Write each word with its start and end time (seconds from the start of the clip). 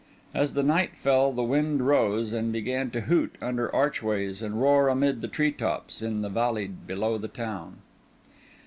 As 0.33 0.53
the 0.55 0.63
night 0.63 0.97
fell 0.97 1.31
the 1.31 1.43
wind 1.43 1.85
rose, 1.85 2.33
and 2.33 2.51
began 2.51 2.89
to 2.89 3.01
hoot 3.01 3.35
under 3.39 3.71
archways 3.75 4.41
and 4.41 4.59
roar 4.59 4.87
amid 4.89 5.21
the 5.21 5.27
tree 5.27 5.51
tops 5.51 6.01
in 6.01 6.23
the 6.23 6.27
valley 6.29 6.65
below 6.67 7.19
the 7.19 7.27
town. 7.27 7.75